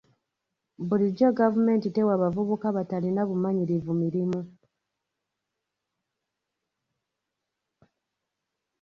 [0.87, 4.39] Bulijjo gavumenti tewa bavubuka batalina bumanyirivu mirimu.